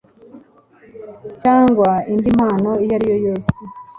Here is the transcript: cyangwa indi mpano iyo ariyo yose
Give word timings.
cyangwa 1.41 1.89
indi 2.11 2.29
mpano 2.37 2.71
iyo 2.83 2.93
ariyo 2.97 3.17
yose 3.25 3.57